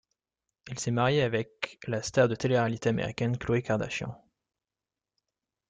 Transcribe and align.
Il 0.67 0.79
s'est 0.79 0.89
marié 0.89 1.19
le 1.19 1.25
avec 1.27 1.77
la 1.85 2.01
star 2.01 2.27
de 2.27 2.33
télé 2.33 2.55
réalité 2.57 2.89
américaine 2.89 3.37
Khloé 3.37 3.61
Kardashian. 3.61 4.19